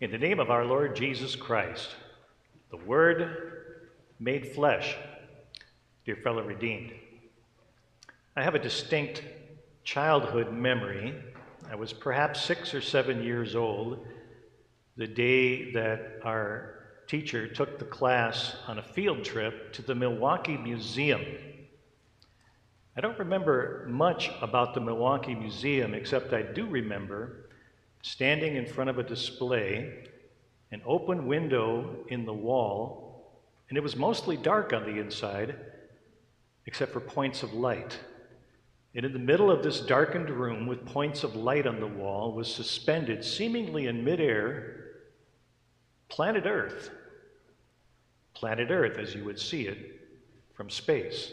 [0.00, 1.90] In the name of our Lord Jesus Christ,
[2.70, 4.96] the Word made flesh,
[6.06, 6.94] dear fellow redeemed.
[8.34, 9.22] I have a distinct
[9.84, 11.14] childhood memory.
[11.70, 14.06] I was perhaps six or seven years old
[14.96, 16.76] the day that our
[17.06, 21.22] teacher took the class on a field trip to the Milwaukee Museum.
[22.96, 27.49] I don't remember much about the Milwaukee Museum, except I do remember
[28.02, 30.04] standing in front of a display,
[30.72, 35.56] an open window in the wall, and it was mostly dark on the inside,
[36.66, 37.98] except for points of light.
[38.94, 42.32] And in the middle of this darkened room with points of light on the wall
[42.32, 44.86] was suspended, seemingly in midair,
[46.08, 46.90] planet Earth.
[48.34, 50.00] Planet Earth, as you would see it
[50.54, 51.30] from space.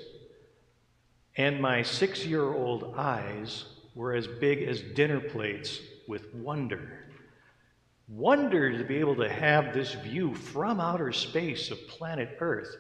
[1.37, 3.65] And my six year old eyes
[3.95, 7.07] were as big as dinner plates with wonder.
[8.07, 12.73] Wonder to be able to have this view from outer space of planet Earth.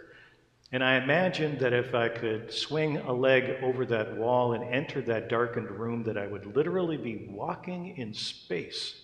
[0.71, 5.01] And I imagined that if I could swing a leg over that wall and enter
[5.01, 9.01] that darkened room, that I would literally be walking in space.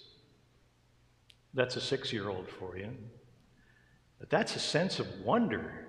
[1.53, 2.89] That's a six year old for you.
[4.19, 5.87] But that's a sense of wonder,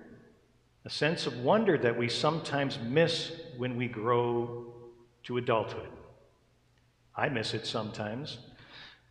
[0.83, 4.73] a sense of wonder that we sometimes miss when we grow
[5.23, 5.89] to adulthood.
[7.17, 8.37] I miss it sometimes.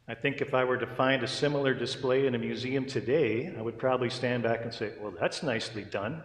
[0.06, 3.62] I think if I were to find a similar display in a museum today, I
[3.62, 6.22] would probably stand back and say, Well, that's nicely done.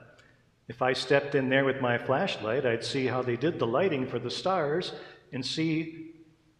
[0.68, 4.06] If I stepped in there with my flashlight, I'd see how they did the lighting
[4.06, 4.92] for the stars
[5.32, 6.12] and see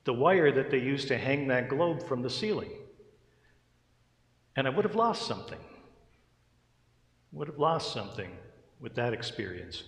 [0.06, 2.72] the wire that they used to hang that globe from the ceiling.
[4.56, 5.60] And I would have lost something.
[7.34, 8.32] Would have lost something
[8.80, 9.84] with that experience.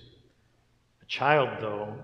[1.02, 1.96] A child, though,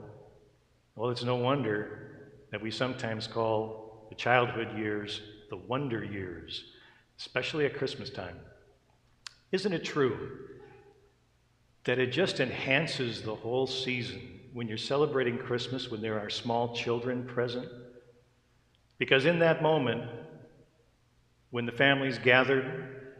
[0.95, 2.06] well, it's no wonder
[2.51, 6.65] that we sometimes call the childhood years the wonder years,
[7.19, 8.37] especially at Christmas time.
[9.51, 10.47] Isn't it true
[11.87, 16.75] that it just enhances the whole season when you're celebrating Christmas when there are small
[16.75, 17.69] children present.
[18.97, 20.09] Because in that moment,
[21.51, 23.13] when the family's gathered,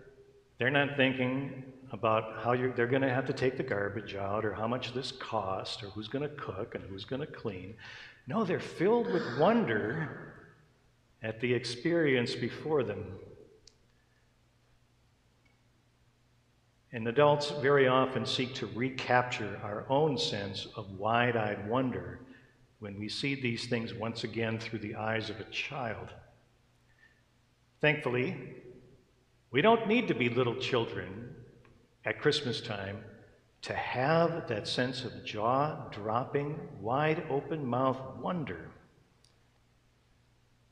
[0.57, 1.63] they're not thinking
[1.93, 5.13] about how they're going to have to take the garbage out or how much this
[5.13, 7.73] cost or who's going to cook and who's going to clean.
[8.27, 10.35] No, they're filled with wonder
[11.23, 13.05] at the experience before them.
[16.91, 22.19] And adults very often seek to recapture our own sense of wide eyed wonder
[22.79, 26.13] when we see these things once again through the eyes of a child.
[27.81, 28.35] Thankfully,
[29.51, 31.33] we don't need to be little children
[32.05, 33.03] at Christmas time
[33.67, 38.69] to have that sense of jaw dropping, wide open mouth wonder.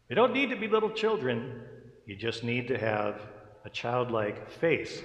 [0.09, 1.61] You don't need to be little children,
[2.05, 3.21] you just need to have
[3.63, 5.03] a childlike faith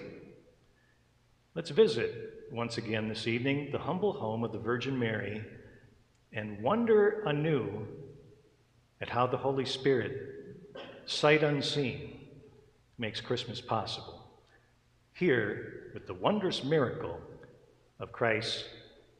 [1.52, 5.44] Let's visit once again this evening the humble home of the Virgin Mary
[6.32, 7.88] and wonder anew
[9.00, 10.12] at how the Holy Spirit,
[11.06, 12.20] sight unseen,
[12.98, 14.30] makes Christmas possible.
[15.12, 17.18] Here with the wondrous miracle
[18.00, 18.64] of Christ's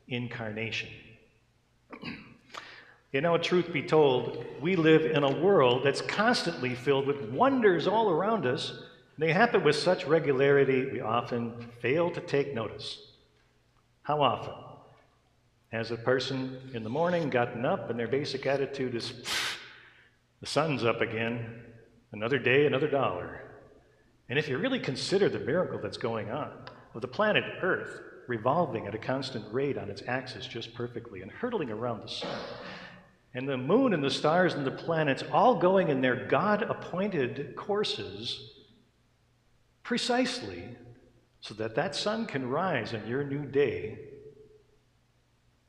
[0.08, 0.88] incarnation.
[3.12, 7.88] You know, truth be told, we live in a world that's constantly filled with wonders
[7.88, 8.72] all around us
[9.20, 11.52] they happen with such regularity, we often
[11.82, 12.96] fail to take notice.
[14.00, 14.54] How often
[15.72, 19.12] has a person in the morning gotten up and their basic attitude is,
[20.41, 21.64] the sun's up again,
[22.12, 23.42] another day, another dollar?
[24.30, 26.52] And if you really consider the miracle that's going on,
[26.94, 31.32] of the planet Earth revolving at a constant rate on its axis just perfectly and
[31.32, 32.38] hurtling around the sun,
[33.34, 37.56] and the moon and the stars and the planets all going in their God appointed
[37.56, 38.52] courses
[39.82, 40.62] precisely
[41.41, 43.98] so that that sun can rise on your new day.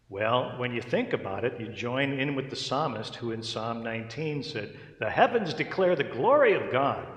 [0.08, 3.82] Well, when you think about it, you join in with the psalmist who in Psalm
[3.82, 7.08] 19 said, The heavens declare the glory of God,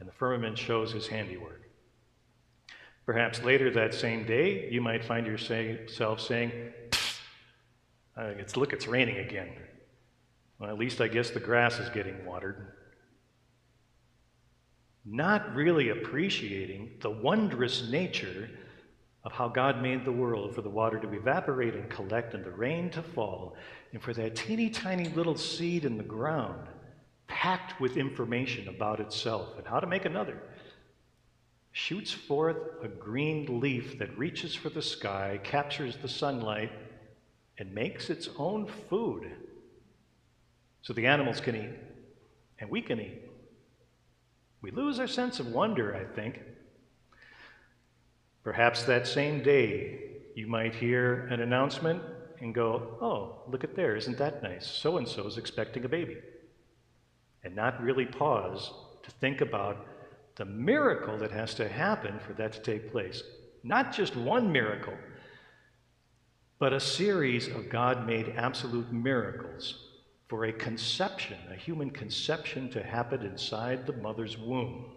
[0.00, 1.69] and the firmament shows his handiwork.
[3.10, 6.52] Perhaps later that same day, you might find yourself saying,
[8.16, 9.48] it's, Look, it's raining again.
[10.60, 12.68] Well, at least I guess the grass is getting watered
[15.04, 18.48] not really appreciating the wondrous nature
[19.24, 22.50] of how God made the world for the water to evaporate and collect and the
[22.52, 23.56] rain to fall,
[23.92, 26.68] and for that teeny tiny little seed in the ground,
[27.26, 30.38] packed with information about itself and how to make another,
[31.72, 36.72] shoots forth a green leaf that reaches for the sky, captures the sunlight,
[37.58, 39.30] and makes its own food
[40.82, 41.70] so the animals can eat
[42.58, 43.22] and we can eat.
[44.62, 46.42] We lose our sense of wonder, I think.
[48.42, 49.98] Perhaps that same day
[50.34, 52.02] you might hear an announcement
[52.40, 54.66] and go, oh, look at there, isn't that nice?
[54.66, 56.16] So and so is expecting a baby.
[57.44, 58.72] And not really pause
[59.02, 59.86] to think about
[60.36, 63.22] the miracle that has to happen for that to take place.
[63.62, 64.94] Not just one miracle,
[66.58, 69.88] but a series of God made absolute miracles
[70.28, 74.92] for a conception, a human conception to happen inside the mother's womb.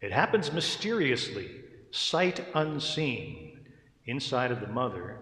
[0.00, 1.50] It happens mysteriously,
[1.90, 3.60] sight unseen,
[4.06, 5.18] inside of the mother,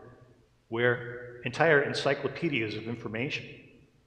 [0.68, 3.44] where entire encyclopedias of information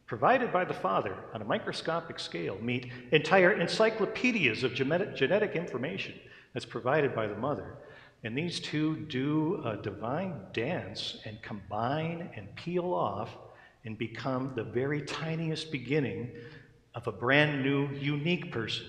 [0.07, 6.13] provided by the father on a microscopic scale meet entire encyclopedias of genetic information
[6.53, 7.75] that's provided by the mother.
[8.23, 13.35] And these two do a divine dance and combine and peel off
[13.85, 16.31] and become the very tiniest beginning
[16.95, 18.85] of a brand new, unique person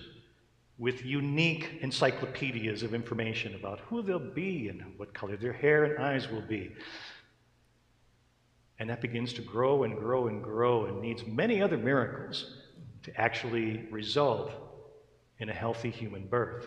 [0.79, 5.99] with unique encyclopedias of information about who they'll be and what color their hair and
[6.03, 6.73] eyes will be.
[8.79, 12.59] And that begins to grow and grow and grow and needs many other miracles
[13.03, 14.53] to actually result
[15.39, 16.67] in a healthy human birth.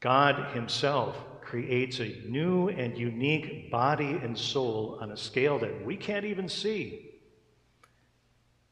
[0.00, 5.96] God Himself creates a new and unique body and soul on a scale that we
[5.96, 7.10] can't even see.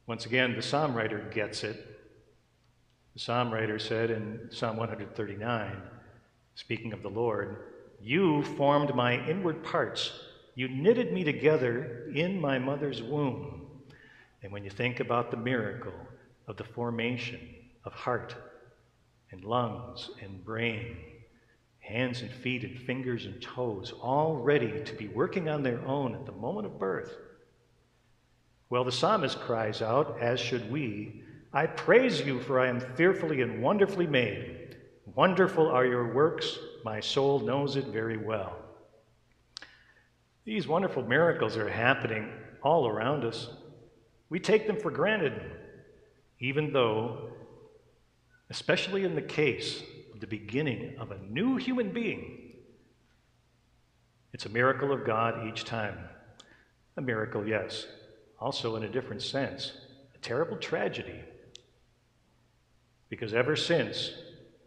[0.07, 1.87] Once again, the psalm writer gets it.
[3.15, 5.77] The psalm writer said in Psalm 139,
[6.55, 7.57] speaking of the Lord,
[8.03, 10.13] you formed my inward parts.
[10.55, 13.67] You knitted me together in my mother's womb.
[14.43, 15.95] And when you think about the miracle
[16.47, 17.41] of the formation
[17.85, 18.35] of heart
[19.31, 20.97] and lungs and brain,
[21.79, 26.15] hands and feet and fingers and toes, all ready to be working on their own
[26.15, 27.15] at the moment of birth.
[28.69, 31.23] Well, the psalmist cries out, as should we,
[31.53, 34.77] I praise you, for I am fearfully and wonderfully made.
[35.15, 38.57] Wonderful are your works, my soul knows it very well.
[40.45, 42.29] These wonderful miracles are happening
[42.63, 43.49] all around us.
[44.29, 45.41] We take them for granted,
[46.41, 47.31] even though,
[48.51, 49.83] especially in the case
[50.13, 52.55] of the beginning of a new human being,
[54.33, 55.99] it's a miracle of God each time.
[56.97, 57.87] A miracle, yes,
[58.41, 59.73] also in a different sense,
[60.15, 61.21] a terrible tragedy.
[63.09, 64.11] Because ever since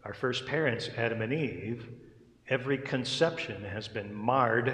[0.03, 1.89] our first parents, Adam and Eve,
[2.49, 4.73] every conception has been marred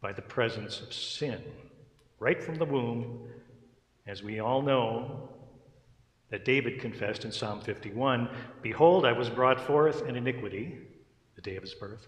[0.00, 1.42] by the presence of sin.
[2.18, 3.28] Right from the womb,
[4.06, 5.28] as we all know,
[6.30, 8.28] that David confessed in Psalm 51
[8.62, 10.78] Behold, I was brought forth in iniquity,
[11.34, 12.06] the day of his birth,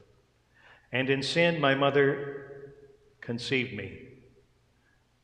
[0.92, 2.72] and in sin my mother
[3.20, 4.08] conceived me.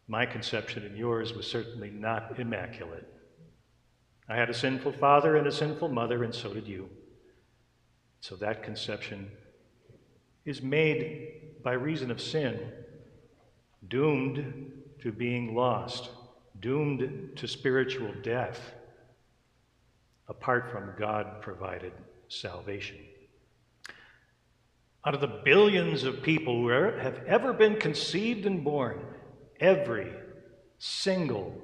[0.06, 3.08] My conception and yours was certainly not immaculate.
[4.28, 6.90] I had a sinful father and a sinful mother, and so did you.
[8.24, 9.30] So that conception
[10.46, 12.58] is made by reason of sin,
[13.86, 14.72] doomed
[15.02, 16.08] to being lost,
[16.58, 18.72] doomed to spiritual death,
[20.26, 21.92] apart from God provided
[22.28, 22.96] salvation.
[25.04, 29.00] Out of the billions of people who have ever been conceived and born,
[29.60, 30.10] every
[30.78, 31.60] single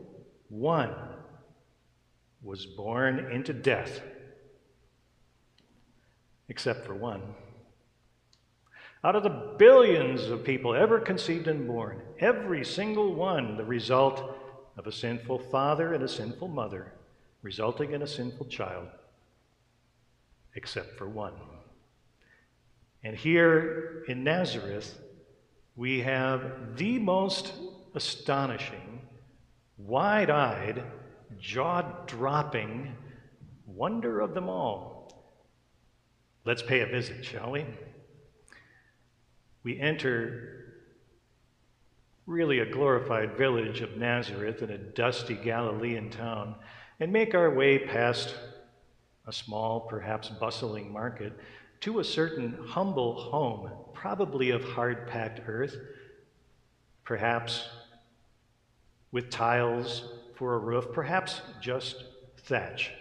[0.51, 0.95] one
[2.43, 4.03] was born into death,
[6.51, 7.23] except for one.
[9.03, 14.37] Out of the billions of people ever conceived and born, every single one the result
[14.77, 16.93] of a sinful father and a sinful mother,
[17.41, 18.89] resulting in a sinful child,
[20.55, 21.33] except for one.
[23.03, 24.99] And here in Nazareth,
[25.77, 27.55] we have the most
[27.95, 29.01] astonishing,
[29.79, 30.83] wide eyed,
[31.39, 32.95] jaw dropping
[33.67, 35.00] wonder of them all.
[36.45, 37.67] Let's pay a visit, shall we?
[39.63, 40.75] We enter
[42.27, 46.55] really a glorified village of Nazareth in a dusty Galilean town
[46.99, 48.35] and make our way past
[49.27, 51.33] a small, perhaps bustling market
[51.81, 55.77] to a certain humble home, probably of hard packed earth,
[57.05, 57.69] perhaps
[59.13, 62.05] with tiles for a roof, perhaps just
[62.39, 62.93] thatch.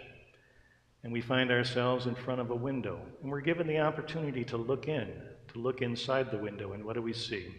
[1.02, 4.56] And we find ourselves in front of a window, and we're given the opportunity to
[4.56, 5.10] look in,
[5.52, 7.54] to look inside the window, and what do we see?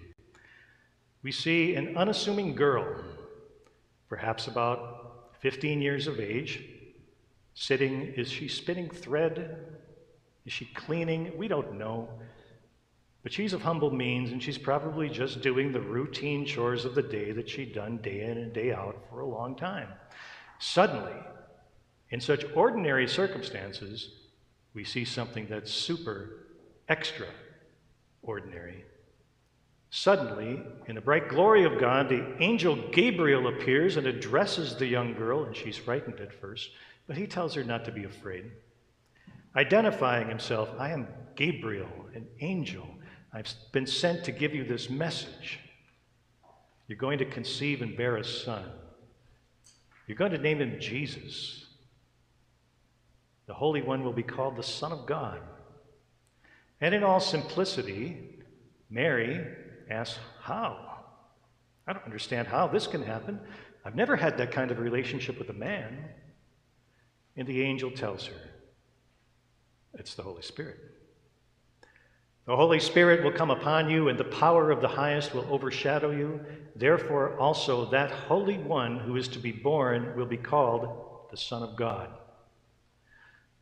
[1.24, 3.04] We see an unassuming girl,
[4.10, 6.64] perhaps about 15 years of age,
[7.54, 8.14] sitting.
[8.16, 9.58] Is she spinning thread?
[10.46, 11.38] Is she cleaning?
[11.38, 12.10] We don't know.
[13.24, 17.04] But she's of humble means, and she's probably just doing the routine chores of the
[17.04, 19.90] day that she'd done day in and day out for a long time.
[20.60, 21.14] Suddenly,
[22.12, 24.12] in such ordinary circumstances,
[24.74, 26.46] we see something that's super
[26.88, 28.86] extraordinary.
[29.90, 35.14] Suddenly, in the bright glory of God, the angel Gabriel appears and addresses the young
[35.14, 36.70] girl, and she's frightened at first,
[37.08, 38.52] but he tells her not to be afraid.
[39.56, 42.88] Identifying himself, I am Gabriel, an angel.
[43.34, 45.60] I've been sent to give you this message.
[46.88, 48.66] You're going to conceive and bear a son.
[50.08, 51.61] You're going to name him Jesus.
[53.52, 55.42] The Holy One will be called the Son of God.
[56.80, 58.18] And in all simplicity,
[58.90, 59.46] Mary
[59.90, 61.00] asks, How?
[61.86, 63.42] I don't understand how this can happen.
[63.84, 65.98] I've never had that kind of relationship with a man.
[67.36, 68.40] And the angel tells her,
[69.96, 70.80] It's the Holy Spirit.
[72.46, 76.12] The Holy Spirit will come upon you, and the power of the highest will overshadow
[76.12, 76.40] you.
[76.78, 81.64] Therefore, also that Holy One who is to be born will be called the Son
[81.64, 82.12] of God.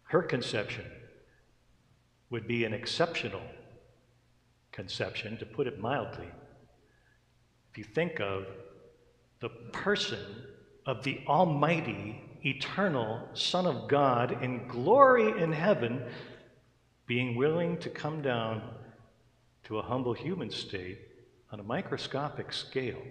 [0.09, 0.85] Her conception
[2.31, 3.43] would be an exceptional
[4.71, 6.27] conception, to put it mildly.
[7.71, 8.47] If you think of
[9.39, 10.19] the person
[10.87, 16.01] of the Almighty, eternal Son of God in glory in heaven,
[17.05, 18.63] being willing to come down
[19.65, 20.97] to a humble human state
[21.51, 23.03] on a microscopic scale,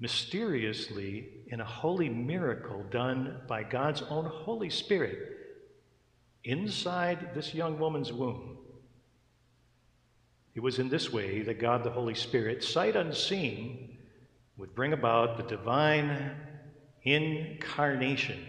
[0.00, 5.37] mysteriously in a holy miracle done by God's own Holy Spirit
[6.48, 8.56] inside this young woman's womb.
[10.54, 13.98] It was in this way that God the Holy Spirit, sight unseen,
[14.56, 16.32] would bring about the divine
[17.02, 18.42] incarnation.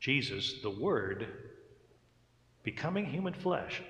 [0.00, 1.28] Jesus, the Word,
[2.62, 3.82] becoming human flesh.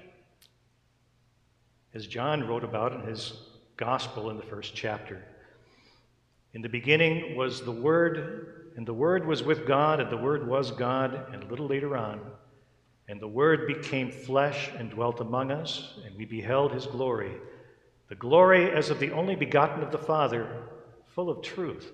[1.95, 3.33] As John wrote about in his
[3.77, 5.25] Gospel in the first chapter.
[6.53, 10.49] In the beginning was the Word, and the Word was with God, and the Word
[10.49, 12.21] was God, and a little later on,
[13.11, 17.33] and the Word became flesh and dwelt among us, and we beheld his glory,
[18.09, 20.63] the glory as of the only begotten of the Father,
[21.09, 21.91] full of truth.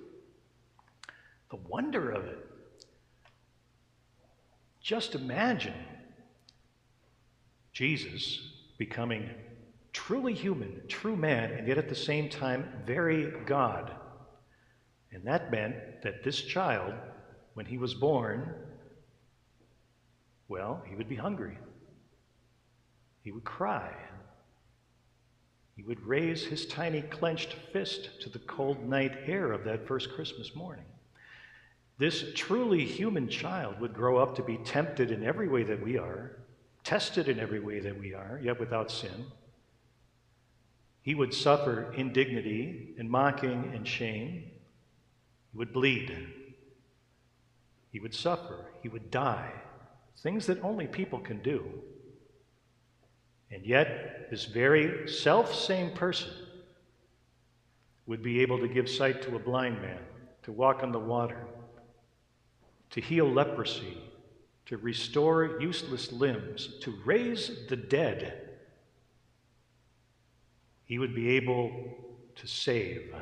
[1.51, 2.39] The wonder of it.
[4.83, 5.73] Just imagine
[7.73, 8.39] Jesus
[8.77, 9.31] becoming
[9.95, 13.91] truly human, true man, and yet at the same time very God.
[15.13, 16.93] And that meant that this child,
[17.55, 18.55] when he was born,
[20.49, 21.59] well, he would be hungry.
[23.23, 23.93] He would cry.
[25.75, 30.13] He would raise his tiny clenched fist to the cold night air of that first
[30.13, 30.85] Christmas morning.
[31.99, 35.99] This truly human child would grow up to be tempted in every way that we
[35.99, 36.39] are,
[36.85, 39.27] tested in every way that we are, yet without sin.
[41.03, 44.45] He would suffer indignity and mocking and shame.
[45.53, 46.17] He would bleed.
[47.93, 48.67] He would suffer.
[48.83, 49.53] He would die
[50.19, 51.65] things that only people can do.
[53.51, 56.33] And yet, this very self same person
[58.07, 60.01] would be able to give sight to a blind man,
[60.45, 61.47] to walk on the water,
[62.91, 63.99] to heal leprosy,
[64.67, 68.51] to restore useless limbs, to raise the dead.
[70.85, 71.71] He would be able
[72.37, 73.15] to save.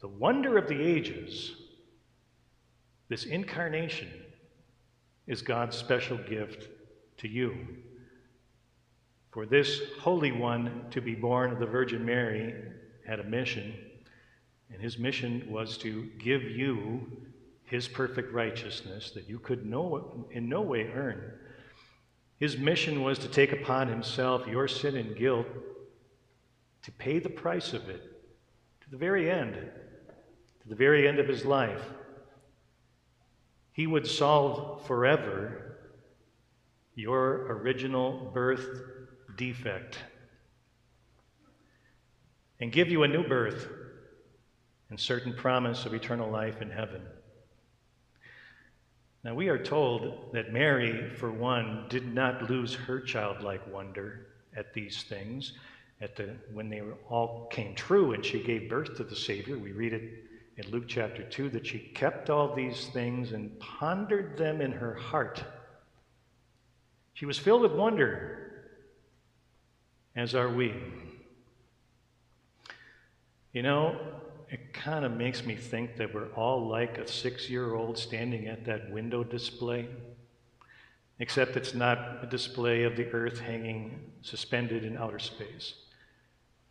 [0.00, 1.61] The wonder of the ages
[3.12, 4.08] this incarnation
[5.26, 6.68] is God's special gift
[7.18, 7.54] to you.
[9.32, 12.54] For this Holy One to be born of the Virgin Mary
[13.06, 13.74] had a mission,
[14.72, 17.06] and his mission was to give you
[17.64, 21.32] his perfect righteousness that you could no, in no way earn.
[22.38, 25.48] His mission was to take upon himself your sin and guilt,
[26.82, 28.00] to pay the price of it
[28.80, 29.52] to the very end,
[30.62, 31.82] to the very end of his life.
[33.72, 35.76] He would solve forever
[36.94, 38.66] your original birth
[39.36, 39.98] defect
[42.60, 43.66] and give you a new birth
[44.90, 47.02] and certain promise of eternal life in heaven.
[49.24, 54.74] Now, we are told that Mary, for one, did not lose her childlike wonder at
[54.74, 55.54] these things
[56.00, 59.56] at the, when they all came true and she gave birth to the Savior.
[59.56, 60.24] We read it
[60.56, 64.94] in Luke chapter 2 that she kept all these things and pondered them in her
[64.94, 65.42] heart.
[67.14, 68.68] She was filled with wonder,
[70.14, 70.74] as are we.
[73.52, 73.98] You know,
[74.50, 78.46] it kind of makes me think that we're all like a six year old standing
[78.46, 79.88] at that window display,
[81.18, 85.74] except it's not a display of the earth hanging suspended in outer space.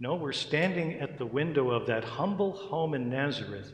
[0.01, 3.71] No, we're standing at the window of that humble home in Nazareth,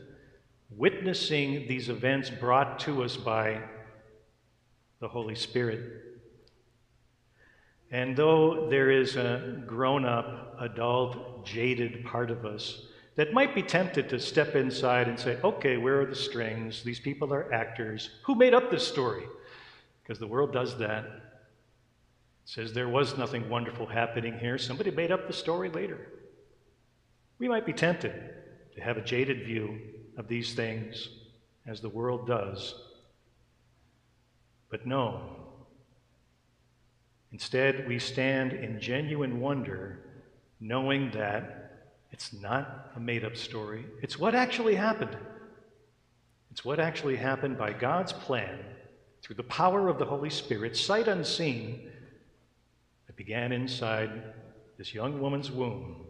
[0.68, 3.62] witnessing these events brought to us by
[5.00, 5.80] the Holy Spirit.
[7.90, 12.82] And though there is a grown up, adult, jaded part of us
[13.14, 16.82] that might be tempted to step inside and say, okay, where are the strings?
[16.82, 18.10] These people are actors.
[18.24, 19.24] Who made up this story?
[20.02, 21.06] Because the world does that.
[21.06, 21.12] It
[22.44, 24.58] says there was nothing wonderful happening here.
[24.58, 26.06] Somebody made up the story later.
[27.38, 28.12] We might be tempted
[28.74, 29.78] to have a jaded view
[30.16, 31.08] of these things
[31.66, 32.74] as the world does.
[34.70, 35.36] But no.
[37.30, 39.98] Instead, we stand in genuine wonder,
[40.60, 43.84] knowing that it's not a made up story.
[44.02, 45.16] It's what actually happened.
[46.50, 48.58] It's what actually happened by God's plan
[49.22, 51.90] through the power of the Holy Spirit, sight unseen,
[53.06, 54.10] that began inside
[54.78, 56.07] this young woman's womb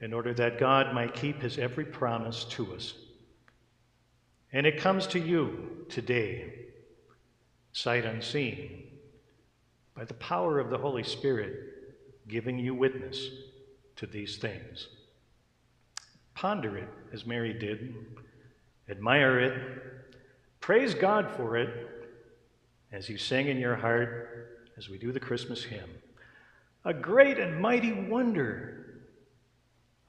[0.00, 2.94] in order that God might keep his every promise to us.
[4.52, 6.52] And it comes to you today,
[7.72, 8.84] sight unseen,
[9.94, 11.54] by the power of the Holy Spirit
[12.28, 13.28] giving you witness
[13.96, 14.88] to these things.
[16.34, 17.94] Ponder it as Mary did,
[18.90, 19.62] admire it,
[20.60, 21.70] praise God for it
[22.92, 25.90] as you sing in your heart as we do the Christmas hymn.
[26.84, 28.95] A great and mighty wonder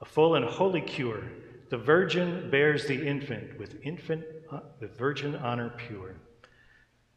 [0.00, 1.22] a full and holy cure.
[1.70, 6.14] The virgin bears the infant with infant uh, with virgin honor pure.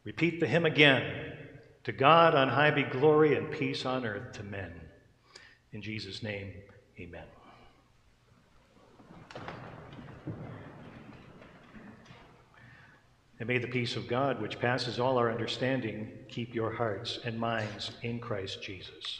[0.04, 1.32] Repeat the hymn again.
[1.84, 4.72] To God on high be glory and peace on earth to men.
[5.72, 6.52] In Jesus' name,
[7.00, 7.24] amen.
[13.40, 17.36] And may the peace of God, which passes all our understanding, keep your hearts and
[17.36, 19.04] minds in Christ Jesus.